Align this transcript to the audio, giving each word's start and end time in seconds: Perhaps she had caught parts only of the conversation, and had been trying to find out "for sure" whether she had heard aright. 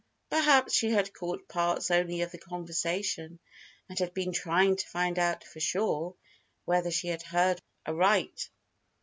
Perhaps 0.31 0.73
she 0.73 0.89
had 0.89 1.13
caught 1.13 1.47
parts 1.47 1.91
only 1.91 2.21
of 2.23 2.31
the 2.31 2.39
conversation, 2.39 3.37
and 3.87 3.99
had 3.99 4.15
been 4.15 4.31
trying 4.31 4.75
to 4.77 4.87
find 4.87 5.19
out 5.19 5.43
"for 5.43 5.59
sure" 5.59 6.15
whether 6.65 6.89
she 6.89 7.09
had 7.09 7.21
heard 7.21 7.61
aright. 7.87 8.49